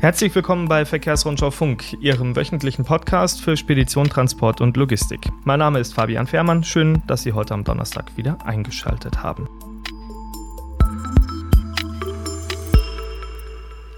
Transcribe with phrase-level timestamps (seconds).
[0.00, 5.18] Herzlich willkommen bei Verkehrsrundschau Funk, Ihrem wöchentlichen Podcast für Spedition, Transport und Logistik.
[5.42, 6.62] Mein Name ist Fabian Fehrmann.
[6.62, 9.48] Schön, dass Sie heute am Donnerstag wieder eingeschaltet haben.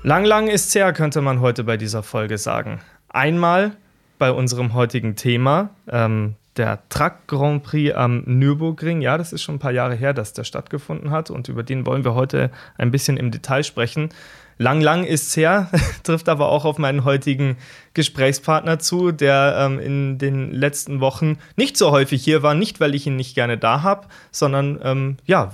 [0.02, 2.80] Lang, lang ist's her, könnte man heute bei dieser Folge sagen.
[3.10, 3.76] Einmal
[4.18, 9.00] bei unserem heutigen Thema, ähm, der Truck Grand Prix am Nürburgring.
[9.00, 11.86] Ja, das ist schon ein paar Jahre her, dass der stattgefunden hat und über den
[11.86, 14.10] wollen wir heute ein bisschen im Detail sprechen.
[14.58, 15.70] Lang, lang ist's her,
[16.02, 17.56] trifft aber auch auf meinen heutigen
[17.94, 22.54] Gesprächspartner zu, der ähm, in den letzten Wochen nicht so häufig hier war.
[22.54, 25.52] Nicht, weil ich ihn nicht gerne da habe, sondern ähm, ja,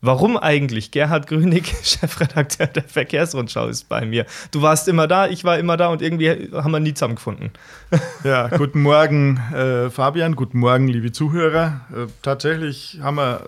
[0.00, 0.92] Warum eigentlich?
[0.92, 4.26] Gerhard Grünig, Chefredakteur der Verkehrsrundschau, ist bei mir.
[4.52, 7.50] Du warst immer da, ich war immer da und irgendwie haben wir nie zusammengefunden.
[8.24, 11.80] Ja, guten Morgen, äh, Fabian, guten Morgen, liebe Zuhörer.
[11.90, 13.42] Äh, tatsächlich haben wir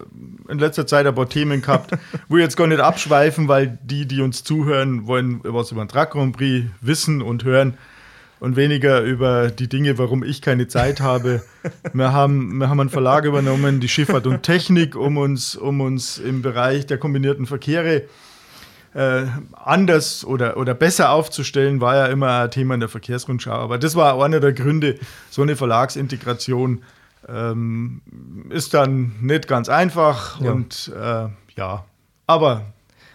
[0.48, 1.90] in letzter Zeit ein paar Themen gehabt,
[2.28, 5.88] wo wir jetzt gar nicht abschweifen, weil die, die uns zuhören, wollen was über den
[5.88, 7.76] Truck Grand Prix wissen und hören
[8.41, 11.43] und weniger über die Dinge, warum ich keine Zeit habe.
[11.93, 16.19] Wir haben, wir haben einen Verlag übernommen, die Schifffahrt und Technik, um uns, um uns
[16.19, 18.05] im Bereich der kombinierten Verkehre
[18.95, 23.52] äh, anders oder, oder besser aufzustellen, war ja immer ein Thema in der Verkehrsrundschau.
[23.52, 26.82] Aber das war einer der Gründe, so eine Verlagsintegration
[27.29, 28.01] ähm,
[28.49, 30.51] ist dann nicht ganz einfach ja.
[30.51, 31.85] und äh, ja,
[32.27, 32.65] aber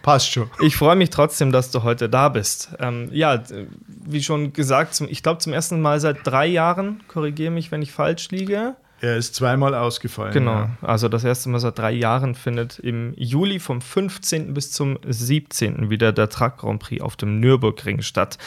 [0.06, 0.48] Passt schon.
[0.60, 2.68] Ich freue mich trotzdem, dass du heute da bist.
[2.78, 3.42] Ähm, ja,
[3.88, 7.82] wie schon gesagt, zum, ich glaube zum ersten Mal seit drei Jahren, korrigiere mich, wenn
[7.82, 8.76] ich falsch liege.
[9.00, 10.32] Er ist zweimal ausgefallen.
[10.32, 10.70] Genau, ja.
[10.80, 14.54] also das erste Mal seit drei Jahren findet im Juli vom 15.
[14.54, 15.90] bis zum 17.
[15.90, 18.38] wieder der Truck Grand Prix auf dem Nürburgring statt.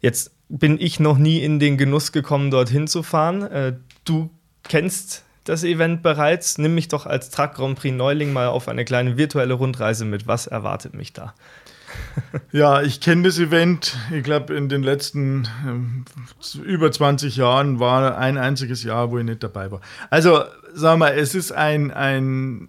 [0.00, 3.42] Jetzt bin ich noch nie in den Genuss gekommen, dorthin zu fahren.
[3.42, 3.74] Äh,
[4.06, 4.30] du
[4.62, 6.58] kennst das Event bereits.
[6.58, 10.26] Nimm mich doch als Truck Grand Prix Neuling mal auf eine kleine virtuelle Rundreise mit.
[10.26, 11.34] Was erwartet mich da?
[12.52, 13.96] Ja, ich kenne das Event.
[14.12, 19.24] Ich glaube, in den letzten äh, über 20 Jahren war ein einziges Jahr, wo ich
[19.24, 19.80] nicht dabei war.
[20.10, 20.42] Also,
[20.74, 22.68] sagen wir, es ist ein, ein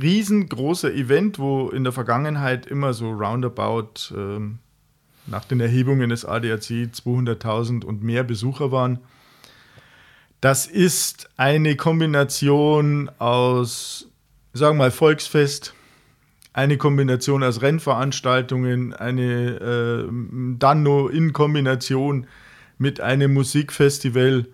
[0.00, 4.40] riesengroßer Event, wo in der Vergangenheit immer so roundabout äh,
[5.26, 8.98] nach den Erhebungen des ADAC 200.000 und mehr Besucher waren.
[10.42, 14.08] Das ist eine Kombination aus,
[14.52, 15.72] sagen wir mal, Volksfest,
[16.52, 20.08] eine Kombination aus Rennveranstaltungen, eine äh,
[20.58, 22.26] dann nur in Kombination
[22.76, 24.48] mit einem Musikfestival.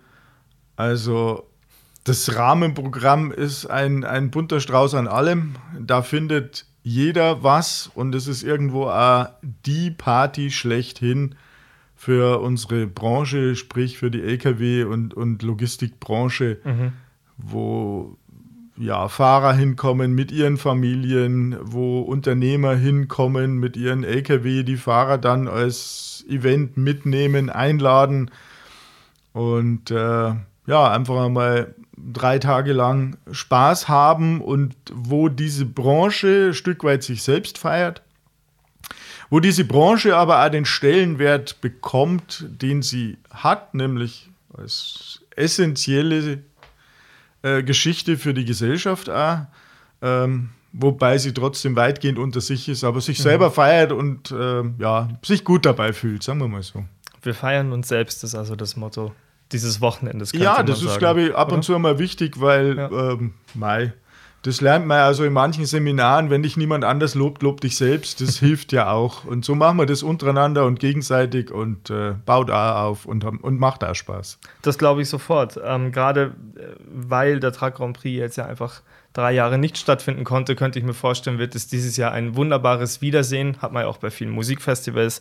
[0.75, 1.49] Also
[2.03, 5.55] das Rahmenprogramm ist ein, ein bunter Strauß an allem.
[5.79, 11.33] Da findet jeder was und es ist irgendwo auch die Party schlechthin
[11.99, 16.93] für unsere Branche, sprich für die Lkw- und, und Logistikbranche, mhm.
[17.37, 18.15] wo
[18.77, 25.49] ja, Fahrer hinkommen mit ihren Familien, wo Unternehmer hinkommen mit ihren Lkw, die Fahrer dann
[25.49, 28.31] als Event mitnehmen, einladen
[29.33, 29.95] und äh,
[30.67, 37.03] ja, einfach einmal drei Tage lang Spaß haben und wo diese Branche ein Stück weit
[37.03, 38.03] sich selbst feiert
[39.29, 46.39] wo diese Branche aber auch den Stellenwert bekommt, den sie hat, nämlich als essentielle
[47.41, 49.39] äh, Geschichte für die Gesellschaft auch,
[50.01, 53.23] ähm, wobei sie trotzdem weitgehend unter sich ist, aber sich mhm.
[53.23, 56.85] selber feiert und äh, ja, sich gut dabei fühlt, sagen wir mal so.
[57.21, 59.13] Wir feiern uns selbst, ist also das Motto
[59.51, 60.31] dieses Wochenendes.
[60.33, 61.57] Ja, das ist, glaube ich, ab oder?
[61.57, 63.11] und zu immer wichtig, weil ja.
[63.11, 63.93] ähm, Mai
[64.43, 68.21] das lernt man also in manchen Seminaren, wenn dich niemand anders lobt, lob dich selbst.
[68.21, 69.25] Das hilft ja auch.
[69.25, 73.59] Und so machen wir das untereinander und gegenseitig und äh, baut auch auf und, und
[73.59, 74.39] macht auch Spaß.
[74.61, 75.59] Das glaube ich sofort.
[75.63, 78.81] Ähm, Gerade äh, weil der Truck Grand Prix jetzt ja einfach
[79.13, 83.01] drei Jahre nicht stattfinden konnte, könnte ich mir vorstellen, wird es dieses Jahr ein wunderbares
[83.01, 83.57] Wiedersehen.
[83.61, 85.19] Hat man ja auch bei vielen Musikfestivals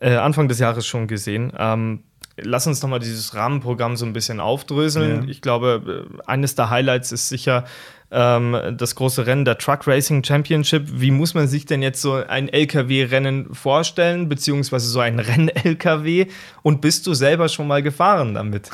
[0.00, 1.52] äh, Anfang des Jahres schon gesehen.
[1.58, 2.04] Ähm,
[2.36, 5.24] lass uns doch mal dieses Rahmenprogramm so ein bisschen aufdröseln.
[5.24, 5.28] Ja.
[5.28, 7.64] Ich glaube, äh, eines der Highlights ist sicher
[8.12, 10.84] ähm, das große Rennen der Truck Racing Championship.
[10.92, 16.26] Wie muss man sich denn jetzt so ein LKW-Rennen vorstellen, beziehungsweise so ein Renn-LKW?
[16.62, 18.70] Und bist du selber schon mal gefahren damit?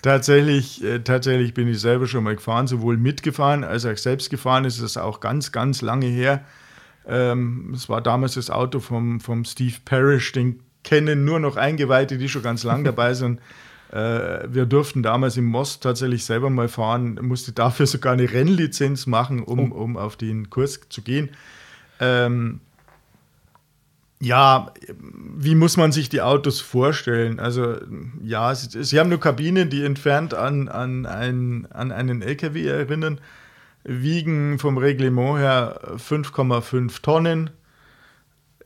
[0.00, 4.64] Tatsächlich, äh, tatsächlich bin ich selber schon mal gefahren, sowohl mitgefahren als auch selbst gefahren.
[4.64, 6.44] Es ist auch ganz, ganz lange her.
[7.06, 12.16] Ähm, es war damals das Auto vom, vom Steve Parrish, den kennen nur noch Eingeweihte,
[12.16, 13.40] die schon ganz lang dabei sind.
[13.92, 19.06] Äh, wir durften damals im Most tatsächlich selber mal fahren, musste dafür sogar eine Rennlizenz
[19.06, 19.76] machen, um, oh.
[19.76, 21.30] um auf den Kurs zu gehen.
[22.00, 22.60] Ähm,
[24.20, 24.72] ja,
[25.36, 27.38] wie muss man sich die Autos vorstellen?
[27.38, 27.76] Also,
[28.22, 33.20] ja, sie, sie haben nur Kabinen, die entfernt an, an, ein, an einen LKW erinnern,
[33.84, 37.50] wiegen vom Reglement her 5,5 Tonnen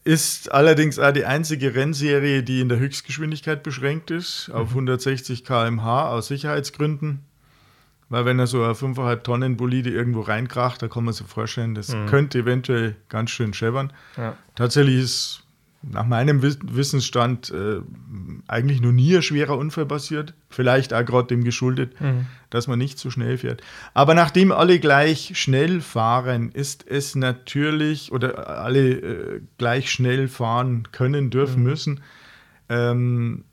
[0.08, 6.08] ist allerdings auch die einzige Rennserie, die in der Höchstgeschwindigkeit beschränkt ist, auf 160 km/h
[6.08, 7.26] aus Sicherheitsgründen.
[8.08, 11.74] Weil wenn er so ein 5,5 Tonnen Bolide irgendwo reinkracht, da kann man sich vorstellen,
[11.74, 12.06] das mhm.
[12.06, 13.92] könnte eventuell ganz schön scheppern.
[14.16, 14.34] Ja.
[14.54, 15.42] Tatsächlich ist
[15.82, 17.80] nach meinem Wissensstand äh,
[18.48, 20.34] eigentlich noch nie ein schwerer Unfall passiert.
[20.50, 22.26] Vielleicht auch gerade dem geschuldet, mhm.
[22.50, 23.62] dass man nicht so schnell fährt.
[23.94, 30.88] Aber nachdem alle gleich schnell fahren, ist es natürlich, oder alle äh, gleich schnell fahren
[30.90, 31.68] können, dürfen, mhm.
[31.68, 32.00] müssen,
[32.68, 33.44] ähm,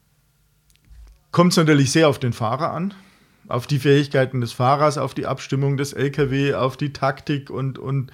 [1.32, 2.94] kommt es natürlich sehr auf den Fahrer an
[3.48, 8.12] auf die Fähigkeiten des Fahrers, auf die Abstimmung des LKW, auf die Taktik und, und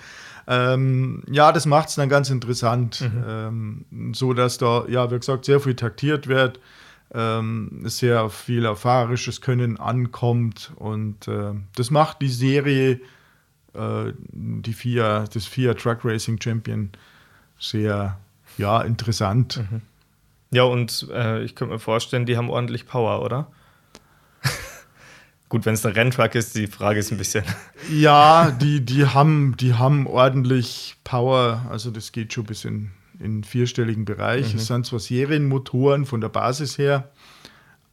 [0.51, 3.24] ähm, ja, das macht es dann ganz interessant, mhm.
[3.25, 6.59] ähm, so dass da, ja, wie gesagt, sehr viel taktiert wird,
[7.13, 13.00] ähm, sehr viel auf fahrerisches Können ankommt und äh, das macht die Serie,
[13.74, 16.89] äh, die FIA, das FIA Truck Racing Champion
[17.57, 18.18] sehr,
[18.57, 19.57] ja, interessant.
[19.71, 19.81] Mhm.
[20.51, 23.48] Ja, und äh, ich könnte mir vorstellen, die haben ordentlich Power, oder?
[25.51, 27.44] Gut, wenn es ein Renntruck ist, die Frage ist ein bisschen.
[27.92, 31.65] Ja, die, die, haben, die haben ordentlich Power.
[31.69, 34.53] Also das geht schon bis in, in vierstelligen Bereich.
[34.53, 34.59] Mhm.
[34.59, 37.09] Es sind zwar Serienmotoren von der Basis her,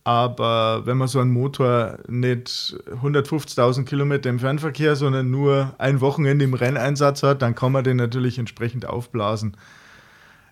[0.04, 6.44] aber wenn man so einen Motor nicht 150.000 Kilometer im Fernverkehr, sondern nur ein Wochenende
[6.44, 9.56] im Renneinsatz hat, dann kann man den natürlich entsprechend aufblasen.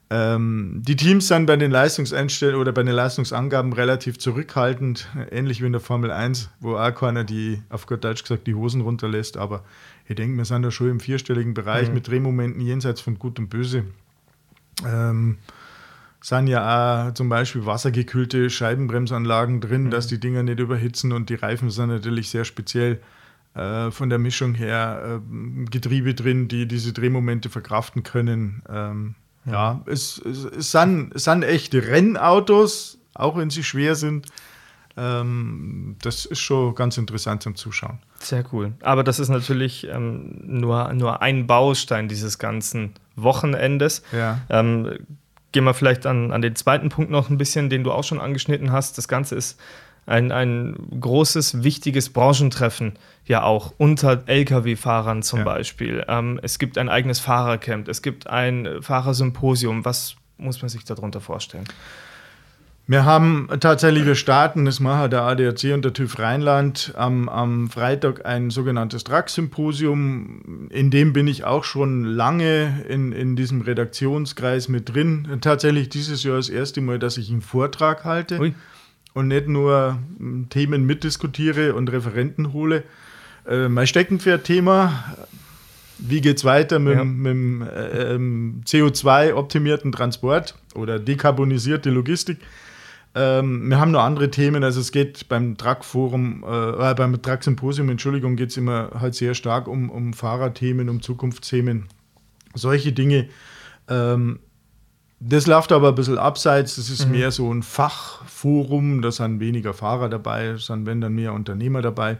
[0.08, 5.66] Ähm, die Teams sind bei den Leistungseinstellungen oder bei den Leistungsangaben relativ zurückhaltend, ähnlich wie
[5.66, 9.36] in der Formel 1, wo auch keiner die, auf gut Deutsch gesagt, die Hosen runterlässt.
[9.36, 9.64] Aber
[10.06, 11.94] ich denke, wir sind da schon im vierstelligen Bereich mhm.
[11.94, 13.84] mit Drehmomenten jenseits von Gut und Böse.
[14.86, 15.38] Ähm,
[16.20, 19.90] sind ja auch zum Beispiel wassergekühlte Scheibenbremsanlagen drin, mhm.
[19.90, 23.00] dass die Dinger nicht überhitzen und die Reifen sind natürlich sehr speziell
[23.54, 28.62] äh, von der Mischung her äh, Getriebe drin, die diese Drehmomente verkraften können.
[28.68, 29.14] Ähm,
[29.50, 34.26] ja, es, es, es, sind, es sind echte Rennautos, auch wenn sie schwer sind.
[34.96, 37.98] Ähm, das ist schon ganz interessant zum Zuschauen.
[38.18, 38.72] Sehr cool.
[38.80, 44.02] Aber das ist natürlich ähm, nur, nur ein Baustein dieses ganzen Wochenendes.
[44.12, 44.40] Ja.
[44.48, 44.98] Ähm,
[45.52, 48.20] gehen wir vielleicht an, an den zweiten Punkt noch ein bisschen, den du auch schon
[48.20, 48.98] angeschnitten hast.
[48.98, 49.60] Das Ganze ist
[50.06, 52.94] ein, ein großes, wichtiges Branchentreffen
[53.26, 55.44] ja auch unter Lkw-Fahrern zum ja.
[55.44, 56.04] Beispiel.
[56.08, 59.84] Ähm, es gibt ein eigenes Fahrercamp, es gibt ein Fahrersymposium.
[59.84, 61.64] Was muss man sich darunter vorstellen?
[62.88, 67.68] Wir haben tatsächlich, wir starten, das machen der ADAC und der TÜV Rheinland am, am
[67.68, 70.68] Freitag ein sogenanntes Truck-Symposium.
[70.70, 75.38] In dem bin ich auch schon lange in, in diesem Redaktionskreis mit drin.
[75.40, 78.38] Tatsächlich dieses Jahr das erste Mal, dass ich einen Vortrag halte.
[78.38, 78.54] Ui
[79.16, 82.84] und nicht nur hm, Themen mitdiskutiere und Referenten hole.
[83.48, 85.16] Äh, mein Steckenpferd-Thema,
[85.98, 87.04] wie geht es weiter mit, ja.
[87.04, 92.40] mit dem äh, ähm, CO2-optimierten Transport oder dekarbonisierte Logistik?
[93.14, 97.88] Ähm, wir haben noch andere Themen, also es geht beim Truck-Forum, äh, äh beim Truck-Symposium,
[97.88, 101.86] Entschuldigung, geht es immer halt sehr stark um, um Fahrerthemen, um Zukunftsthemen,
[102.54, 103.30] solche Dinge.
[103.88, 104.40] Ähm,
[105.20, 106.76] das läuft aber ein bisschen abseits.
[106.76, 107.12] Das ist mhm.
[107.12, 109.02] mehr so ein Fachforum.
[109.02, 112.18] Da sind weniger Fahrer dabei, sind wenn dann mehr Unternehmer dabei.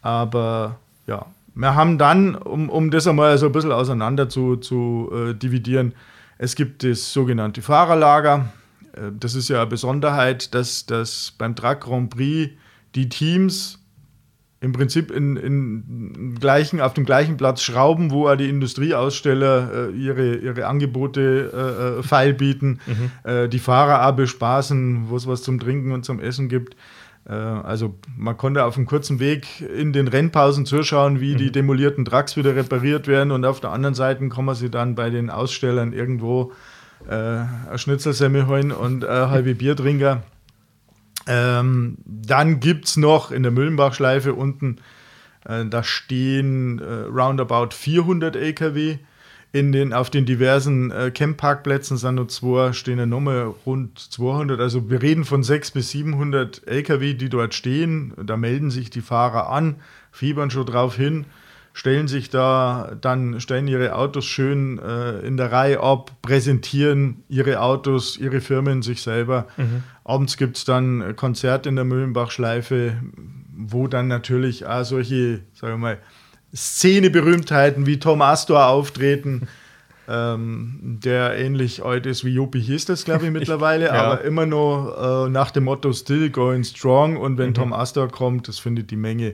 [0.00, 5.10] Aber ja, wir haben dann, um, um das einmal so ein bisschen auseinander zu, zu
[5.14, 5.94] äh, dividieren,
[6.38, 8.52] es gibt das sogenannte Fahrerlager.
[8.92, 12.52] Äh, das ist ja eine Besonderheit, dass, dass beim Truck Grand Prix
[12.94, 13.78] die Teams
[14.64, 20.36] im Prinzip in, in gleichen, auf dem gleichen Platz schrauben, wo die Industrieaussteller äh, ihre,
[20.36, 23.30] ihre Angebote äh, äh, feilbieten, mhm.
[23.30, 26.76] äh, die Fahrer auch bespaßen, wo es was zum Trinken und zum Essen gibt.
[27.28, 31.38] Äh, also man konnte auf einem kurzen Weg in den Rennpausen zuschauen, wie mhm.
[31.38, 34.94] die demolierten Trucks wieder repariert werden und auf der anderen Seite kann man sie dann
[34.94, 36.52] bei den Ausstellern irgendwo
[37.06, 40.22] äh, ein Schnitzelsemmel holen und ein halbe Bier trinken.
[41.26, 44.78] Ähm, dann gibt es noch in der Müllenbachschleife unten,
[45.44, 48.98] äh, da stehen äh, roundabout 400 LKW.
[49.52, 54.58] In den, auf den diversen äh, Campparkplätzen sind nur zwei, stehen ja nochmal rund 200.
[54.58, 58.14] Also wir reden von 600 bis 700 LKW, die dort stehen.
[58.20, 59.76] Da melden sich die Fahrer an,
[60.10, 61.26] fiebern schon drauf hin
[61.74, 67.60] stellen sich da dann, stellen ihre Autos schön äh, in der Reihe ab, präsentieren ihre
[67.60, 69.48] Autos, ihre Firmen, sich selber.
[69.56, 69.82] Mhm.
[70.04, 72.96] Abends gibt es dann Konzerte in der Mühlenbachschleife,
[73.56, 75.98] wo dann natürlich auch solche, sagen wir mal,
[76.54, 79.48] Szeneberühmtheiten wie Tom Astor auftreten.
[80.06, 83.92] Ähm, der ähnlich alt ist wie Jopi hieß das, glaube ich, mittlerweile, ja.
[83.92, 87.16] aber immer noch äh, nach dem Motto Still going strong.
[87.16, 87.54] Und wenn mhm.
[87.54, 89.32] Tom Astor kommt, das findet die Menge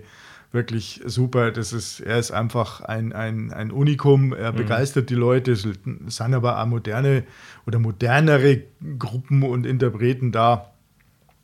[0.52, 1.50] wirklich super.
[1.50, 4.56] Das ist, er ist einfach ein, ein, ein Unikum, er mhm.
[4.56, 5.52] begeistert die Leute.
[5.52, 7.24] Es sind aber auch moderne
[7.66, 8.62] oder modernere
[8.98, 10.70] Gruppen und Interpreten da.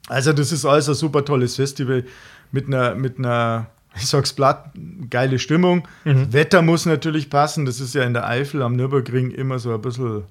[0.08, 2.04] Also, das ist alles ein super tolles Festival
[2.52, 4.72] mit einer, mit einer ich sag's platt,
[5.08, 5.88] geile Stimmung.
[6.04, 6.32] Mhm.
[6.32, 7.64] Wetter muss natürlich passen.
[7.64, 10.24] Das ist ja in der Eifel am Nürburgring immer so ein bisschen.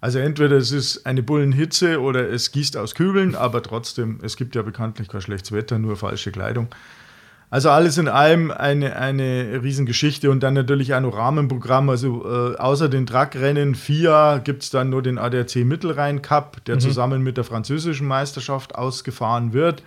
[0.00, 4.54] Also entweder es ist eine Bullenhitze oder es gießt aus Kübeln, aber trotzdem, es gibt
[4.54, 6.68] ja bekanntlich kein schlechtes Wetter, nur falsche Kleidung.
[7.48, 11.88] Also alles in allem eine, eine Riesengeschichte und dann natürlich auch noch Rahmenprogramm.
[11.90, 16.74] Also äh, außer den Truckrennen FIA gibt es dann nur den ADAC Mittelrhein Cup, der
[16.76, 16.80] mhm.
[16.80, 19.82] zusammen mit der französischen Meisterschaft ausgefahren wird.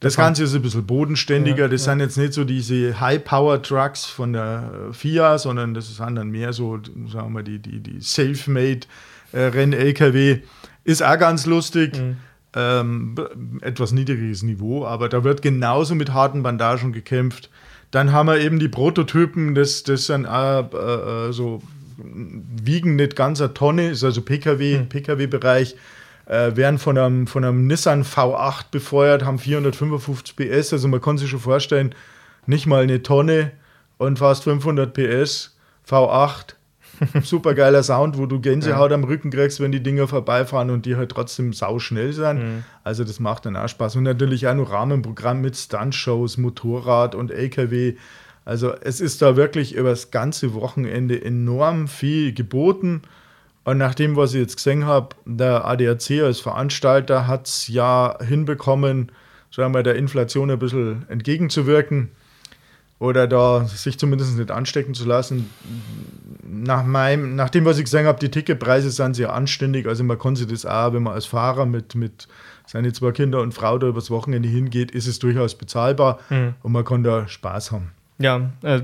[0.00, 1.64] Das Ganze ist ein bisschen bodenständiger.
[1.64, 1.92] Ja, das ja.
[1.92, 6.52] sind jetzt nicht so diese High-Power-Trucks von der äh, FIA, sondern das sind dann mehr
[6.52, 6.78] so,
[7.10, 10.32] sagen wir, die, die, die Self-Made-Renn-LKW.
[10.32, 10.42] Äh,
[10.84, 11.98] ist auch ganz lusig.
[11.98, 12.18] Mhm.
[12.58, 13.14] Ähm,
[13.60, 17.50] etwas niedriges Niveau, aber da wird genauso mit harten Bandagen gekämpft.
[17.90, 21.60] Dann haben wir eben die Prototypen, das, das sind äh, äh, so
[21.98, 24.88] wiegen nicht ganz eine Tonne, ist also PKW, mhm.
[24.88, 25.76] PKW-Bereich
[26.26, 30.72] äh, werden von einem, von einem Nissan V8 befeuert, haben 455 PS.
[30.72, 31.94] Also man kann sich schon vorstellen,
[32.46, 33.52] nicht mal eine Tonne
[33.98, 35.56] und fast 500 PS.
[35.88, 36.55] V8,
[37.22, 38.94] super geiler Sound, wo du Gänsehaut ja.
[38.96, 42.38] am Rücken kriegst, wenn die Dinger vorbeifahren und die halt trotzdem sauschnell sind.
[42.38, 42.64] Mhm.
[42.84, 43.96] Also das macht dann auch Spaß.
[43.96, 47.94] Und natürlich auch noch Rahmenprogramm mit Stuntshows, Motorrad und LKW.
[48.44, 53.02] Also es ist da wirklich über das ganze Wochenende enorm viel geboten.
[53.64, 58.16] Und nach dem, was ich jetzt gesehen habe, der ADAC als Veranstalter hat es ja
[58.22, 59.10] hinbekommen,
[59.50, 62.10] sagen wir, der Inflation ein bisschen entgegenzuwirken
[62.98, 65.50] oder da sich zumindest nicht anstecken zu lassen.
[66.48, 69.86] Nach, meinem, nach dem, was ich gesehen habe, die Ticketpreise sind sehr anständig.
[69.86, 72.28] Also man kann sich das auch, wenn man als Fahrer mit, mit
[72.66, 76.54] seinen zwei Kindern und Frau da übers Wochenende hingeht, ist es durchaus bezahlbar mhm.
[76.62, 77.92] und man kann da Spaß haben.
[78.18, 78.80] Ja, äh,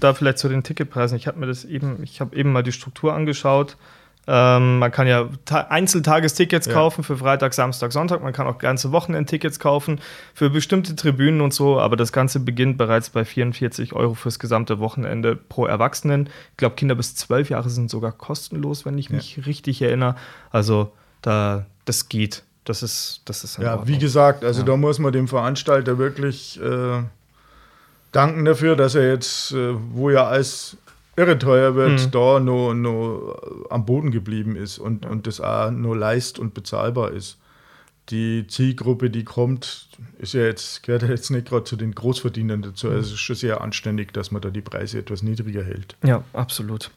[0.00, 1.16] da vielleicht zu den Ticketpreisen.
[1.16, 3.76] Ich habe mir das eben, ich habe eben mal die Struktur angeschaut.
[4.26, 5.28] Ähm, man kann ja
[5.68, 6.72] Einzeltagestickets ja.
[6.72, 8.22] kaufen für Freitag, Samstag, Sonntag.
[8.22, 10.00] Man kann auch ganze Wochenendtickets kaufen
[10.32, 11.78] für bestimmte Tribünen und so.
[11.78, 16.30] Aber das Ganze beginnt bereits bei 44 Euro fürs gesamte Wochenende pro Erwachsenen.
[16.52, 19.16] Ich glaube, Kinder bis 12 Jahre sind sogar kostenlos, wenn ich ja.
[19.16, 20.16] mich richtig erinnere.
[20.50, 22.42] Also da, das geht.
[22.64, 24.66] Das ist, das ist Ja, wie gesagt, also ja.
[24.66, 27.02] da muss man dem Veranstalter wirklich äh,
[28.10, 30.78] danken dafür, dass er jetzt, äh, wo ja als
[31.16, 32.10] irre teuer wird, mhm.
[32.10, 37.12] da nur, nur am Boden geblieben ist und, und das auch nur leist und bezahlbar
[37.12, 37.38] ist
[38.10, 42.60] die Zielgruppe, die kommt, ist ja jetzt, gehört ja jetzt nicht gerade zu den Großverdienern
[42.60, 42.88] dazu.
[42.88, 45.96] Also es ist schon sehr anständig, dass man da die Preise etwas niedriger hält.
[46.04, 46.90] Ja, absolut.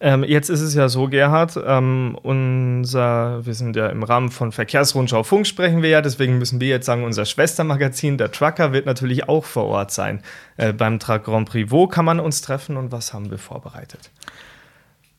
[0.00, 4.52] Ähm, jetzt ist es ja so, Gerhard, ähm, unser, wir sind ja im Rahmen von
[4.52, 8.84] Verkehrsrundschau Funk sprechen wir ja, deswegen müssen wir jetzt sagen, unser Schwestermagazin, der Trucker, wird
[8.84, 10.22] natürlich auch vor Ort sein
[10.58, 11.70] äh, beim Truck Grand Prix.
[11.70, 14.10] Wo kann man uns treffen und was haben wir vorbereitet?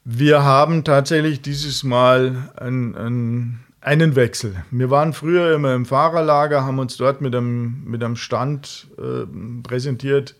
[0.03, 4.63] Wir haben tatsächlich dieses Mal ein, ein einen Wechsel.
[4.69, 9.25] Wir waren früher immer im Fahrerlager, haben uns dort mit einem, mit einem Stand äh,
[9.63, 10.35] präsentiert,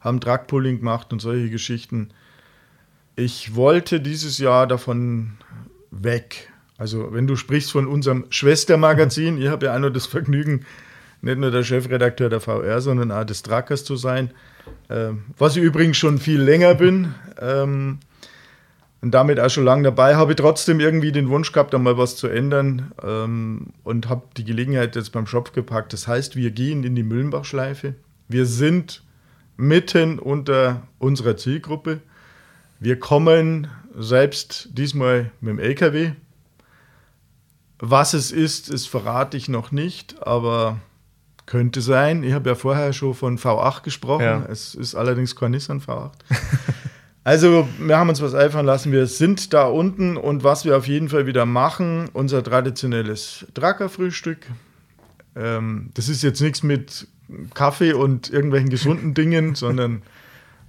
[0.00, 2.10] haben Truckpulling gemacht und solche Geschichten.
[3.16, 5.32] Ich wollte dieses Jahr davon
[5.90, 6.50] weg.
[6.76, 10.66] Also, wenn du sprichst von unserem Schwestermagazin, ich habe ja auch nur das Vergnügen,
[11.22, 14.30] nicht nur der Chefredakteur der VR, sondern auch des Truckers zu sein,
[14.88, 17.14] äh, was ich übrigens schon viel länger bin.
[17.40, 18.00] Ähm,
[19.02, 22.16] und damit auch schon lange dabei, habe ich trotzdem irgendwie den Wunsch gehabt, einmal was
[22.16, 25.92] zu ändern ähm, und habe die Gelegenheit jetzt beim Shop gepackt.
[25.92, 27.94] Das heißt, wir gehen in die Müllenbach-Schleife.
[28.28, 29.02] Wir sind
[29.56, 32.00] mitten unter unserer Zielgruppe.
[32.78, 33.66] Wir kommen
[33.98, 36.12] selbst diesmal mit dem LKW.
[37.80, 40.78] Was es ist, das verrate ich noch nicht, aber
[41.46, 42.22] könnte sein.
[42.22, 44.22] Ich habe ja vorher schon von V8 gesprochen.
[44.22, 44.46] Ja.
[44.48, 46.12] Es ist allerdings kein Nissan V8.
[47.24, 48.90] Also, wir haben uns was einfallen lassen.
[48.90, 54.46] Wir sind da unten und was wir auf jeden Fall wieder machen, unser traditionelles Drackerfrühstück.
[55.36, 57.06] Ähm, das ist jetzt nichts mit
[57.54, 60.02] Kaffee und irgendwelchen gesunden Dingen, sondern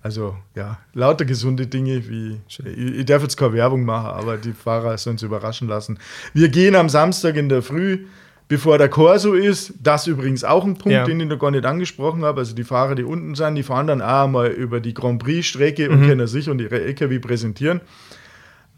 [0.04, 2.40] also ja, lauter gesunde Dinge wie.
[2.48, 5.98] Ich, ich, darf jetzt keine Werbung machen, aber die Fahrer sollen es überraschen lassen.
[6.34, 8.06] Wir gehen am Samstag in der Früh
[8.54, 9.74] bevor der Corso ist.
[9.82, 11.06] Das übrigens auch ein Punkt, ja.
[11.06, 12.42] den ich noch gar nicht angesprochen habe.
[12.42, 15.90] Also die Fahrer, die unten sind, die fahren dann auch mal über die Grand Prix-Strecke
[15.90, 15.96] mhm.
[15.96, 17.82] und können sich und ihre LKW präsentieren.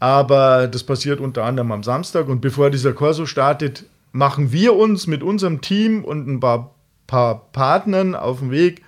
[0.00, 2.26] Aber das passiert unter anderem am Samstag.
[2.28, 6.74] Und bevor dieser Corso startet, machen wir uns mit unserem Team und ein paar,
[7.06, 8.80] paar Partnern auf den Weg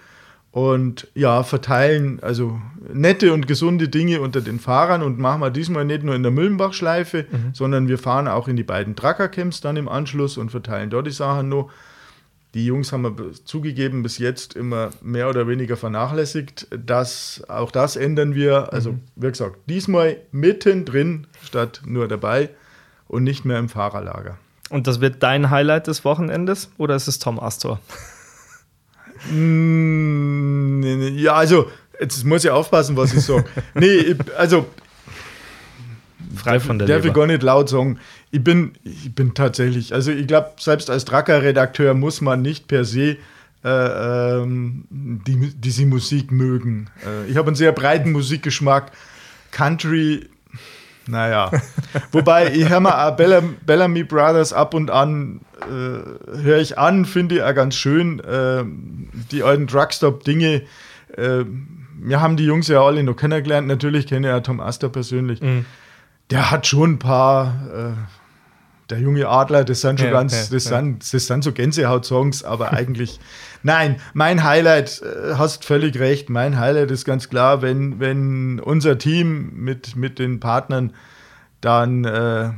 [0.50, 2.60] und ja, verteilen also
[2.92, 6.32] nette und gesunde Dinge unter den Fahrern und machen wir diesmal nicht nur in der
[6.32, 7.50] Müllenbach-Schleife, mhm.
[7.52, 11.12] sondern wir fahren auch in die beiden Trucker-Camps dann im Anschluss und verteilen dort die
[11.12, 11.70] Sachen noch.
[12.54, 16.66] Die Jungs haben wir zugegeben bis jetzt immer mehr oder weniger vernachlässigt.
[16.70, 18.72] Das, auch das ändern wir.
[18.72, 19.00] Also, mhm.
[19.16, 22.48] wie gesagt, diesmal mittendrin statt nur dabei
[23.06, 24.38] und nicht mehr im Fahrerlager.
[24.70, 27.80] Und das wird dein Highlight des Wochenendes oder ist es Tom Astor?
[29.30, 29.32] Mm,
[31.22, 31.70] ja, also,
[32.00, 33.44] jetzt muss ich aufpassen, was ich sage.
[33.74, 34.66] nee, also.
[36.36, 37.98] Frei von der Darf ich gar nicht laut sagen.
[38.30, 42.84] Ich bin, ich bin tatsächlich, also ich glaube, selbst als Tracker-Redakteur muss man nicht per
[42.84, 43.16] se
[43.64, 46.90] äh, ähm, die, diese Musik mögen.
[47.04, 48.92] Äh, ich habe einen sehr breiten Musikgeschmack.
[49.50, 50.28] Country
[51.08, 51.50] naja.
[52.12, 57.42] Wobei, ich höre mal Bellamy Brothers ab und an, äh, höre ich an, finde ich
[57.42, 58.20] auch ganz schön.
[58.20, 58.64] Äh,
[59.32, 60.62] die alten Drugstop-Dinge.
[61.16, 61.44] Äh,
[62.00, 63.66] wir haben die Jungs ja alle noch kennengelernt.
[63.66, 65.40] Natürlich kenne ich ja Tom Astor persönlich.
[65.40, 65.64] Mhm.
[66.30, 67.68] Der hat schon ein paar.
[67.74, 67.92] Äh,
[68.90, 70.78] der junge Adler, das sind schon ja, ganz, ja, das, ja.
[70.78, 73.20] Sind, das sind so Gänsehaut-Songs, aber eigentlich,
[73.62, 78.96] nein, mein Highlight, äh, hast völlig recht, mein Highlight ist ganz klar, wenn, wenn unser
[78.96, 80.94] Team mit, mit den Partnern
[81.60, 82.50] dann äh,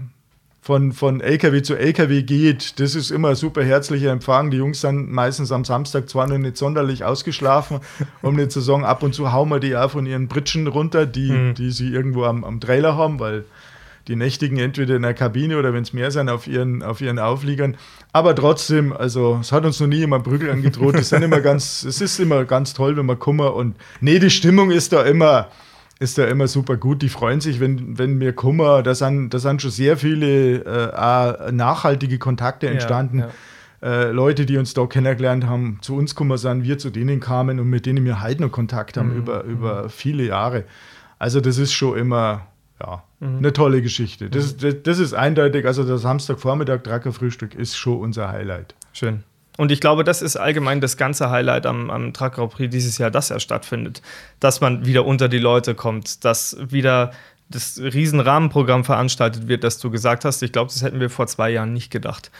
[0.62, 4.50] von, von LKW zu LKW geht, das ist immer ein super herzlicher Empfang.
[4.50, 7.80] Die Jungs sind meistens am Samstag zwar noch nicht sonderlich ausgeschlafen,
[8.22, 11.06] um nicht zu sagen, ab und zu hauen wir die auch von ihren Britschen runter,
[11.06, 11.54] die, mhm.
[11.54, 13.44] die sie irgendwo am, am Trailer haben, weil
[14.06, 17.18] die nächtigen entweder in der Kabine oder wenn es mehr sind, auf ihren, auf ihren
[17.18, 17.76] Aufliegern.
[18.12, 20.94] Aber trotzdem, also es hat uns noch nie jemand Prügel angedroht.
[20.96, 24.30] Das sind immer ganz, es ist immer ganz toll, wenn man kummer und nee, die
[24.30, 25.48] Stimmung ist da immer,
[26.00, 27.02] ist da immer super gut.
[27.02, 28.82] Die freuen sich, wenn, wenn wir kummer.
[28.82, 33.20] Da sind, da sind schon sehr viele äh, nachhaltige Kontakte entstanden.
[33.20, 33.30] Ja, ja.
[33.82, 37.60] Äh, Leute, die uns da kennengelernt haben, zu uns kummer sind, wir zu denen kamen
[37.60, 39.18] und mit denen wir heute noch Kontakt haben mhm.
[39.18, 40.64] über, über viele Jahre.
[41.18, 42.46] Also das ist schon immer,
[42.80, 43.38] ja, mhm.
[43.38, 44.30] eine tolle Geschichte.
[44.30, 46.80] Das, das, das, ist eindeutig, also das Samstagvormittag
[47.12, 48.74] Frühstück ist schon unser Highlight.
[48.92, 49.22] Schön.
[49.60, 52.96] Und ich glaube, das ist allgemein das ganze Highlight am, am Truck Grand Prix dieses
[52.96, 54.00] Jahr, dass er stattfindet.
[54.40, 57.10] Dass man wieder unter die Leute kommt, dass wieder
[57.50, 60.42] das Riesenrahmenprogramm veranstaltet wird, das du gesagt hast.
[60.42, 62.30] Ich glaube, das hätten wir vor zwei Jahren nicht gedacht,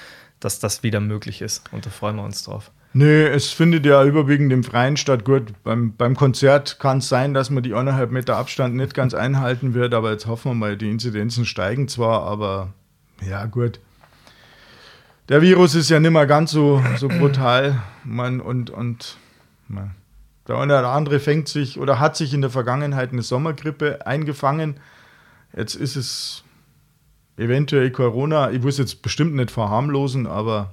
[0.40, 1.62] dass das wieder möglich ist.
[1.72, 2.70] Und da freuen wir uns drauf.
[2.94, 5.26] Nö, es findet ja überwiegend im Freien statt.
[5.26, 9.12] Gut, beim, beim Konzert kann es sein, dass man die anderthalb Meter Abstand nicht ganz
[9.12, 12.72] einhalten wird, aber jetzt hoffen wir mal, die Inzidenzen steigen zwar, aber
[13.28, 13.78] ja, gut.
[15.30, 17.80] Der Virus ist ja nicht mehr ganz so, so brutal.
[18.02, 19.16] Man, und und
[19.68, 19.92] man,
[20.48, 24.80] der eine oder andere fängt sich oder hat sich in der Vergangenheit eine Sommergrippe eingefangen.
[25.56, 26.42] Jetzt ist es
[27.36, 28.50] eventuell Corona.
[28.50, 30.72] Ich muss jetzt bestimmt nicht verharmlosen, aber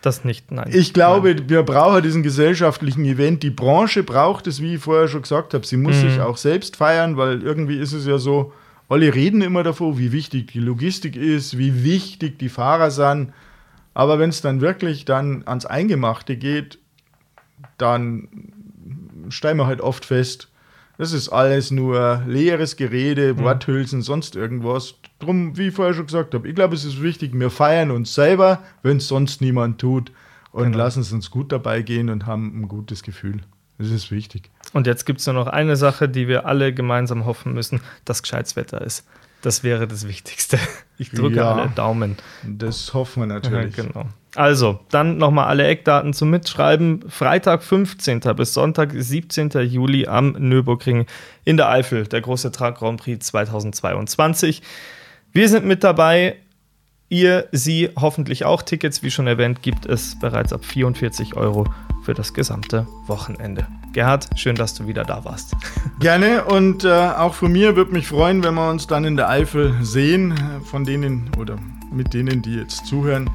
[0.00, 0.70] das nicht, nein.
[0.72, 1.48] Ich glaube, nein.
[1.48, 3.42] wir brauchen diesen gesellschaftlichen Event.
[3.42, 5.66] Die Branche braucht es, wie ich vorher schon gesagt habe.
[5.66, 6.10] Sie muss mhm.
[6.10, 8.52] sich auch selbst feiern, weil irgendwie ist es ja so,
[8.94, 13.32] alle reden immer davon, wie wichtig die Logistik ist, wie wichtig die Fahrer sind.
[13.92, 16.78] Aber wenn es dann wirklich dann ans Eingemachte geht,
[17.76, 18.28] dann
[19.30, 20.48] stellen wir halt oft fest,
[20.96, 23.40] das ist alles nur leeres Gerede, mhm.
[23.40, 24.94] Worthülsen, sonst irgendwas.
[25.18, 28.14] Drum, wie ich vorher schon gesagt habe, ich glaube, es ist wichtig, wir feiern uns
[28.14, 30.12] selber, wenn es sonst niemand tut
[30.52, 30.78] und genau.
[30.78, 33.40] lassen es uns gut dabei gehen und haben ein gutes Gefühl.
[33.76, 34.52] Das ist wichtig.
[34.74, 38.22] Und jetzt gibt es nur noch eine Sache, die wir alle gemeinsam hoffen müssen, dass
[38.22, 39.06] gescheites Wetter ist.
[39.40, 40.58] Das wäre das Wichtigste.
[40.98, 42.16] Ich drücke ja, alle Daumen.
[42.42, 43.76] Das hoffen wir natürlich.
[43.76, 44.06] Ja, genau.
[44.34, 47.04] Also, dann nochmal alle Eckdaten zum Mitschreiben.
[47.08, 48.20] Freitag, 15.
[48.36, 49.50] bis Sonntag, 17.
[49.50, 51.06] Juli am Nürburgring
[51.44, 54.60] in der Eifel, der große Truck Grand Prix 2022.
[55.32, 56.36] Wir sind mit dabei.
[57.08, 58.62] Ihr, Sie hoffentlich auch.
[58.62, 61.66] Tickets, wie schon erwähnt, gibt es bereits ab 44 Euro
[62.02, 63.68] für das gesamte Wochenende.
[63.94, 65.54] Gerhard, schön, dass du wieder da warst.
[66.00, 69.28] Gerne und äh, auch von mir würde mich freuen, wenn wir uns dann in der
[69.28, 71.56] Eifel sehen, von denen oder
[71.92, 73.30] mit denen, die jetzt zuhören.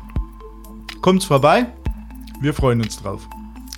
[1.01, 1.67] Kommt's vorbei.
[2.41, 3.25] Wir freuen uns drauf.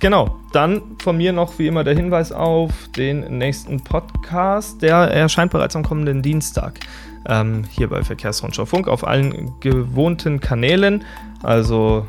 [0.00, 4.82] Genau, dann von mir noch wie immer der Hinweis auf den nächsten Podcast.
[4.82, 6.80] Der erscheint bereits am kommenden Dienstag
[7.28, 11.04] ähm, hier bei Verkehrsrundschau Funk auf allen gewohnten Kanälen.
[11.44, 12.08] Also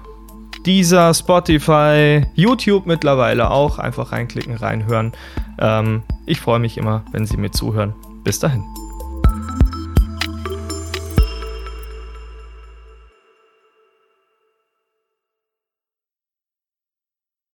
[0.65, 3.79] dieser, Spotify, YouTube mittlerweile auch.
[3.79, 5.11] Einfach reinklicken, reinhören.
[5.59, 7.93] Ähm, ich freue mich immer, wenn Sie mir zuhören.
[8.23, 8.63] Bis dahin.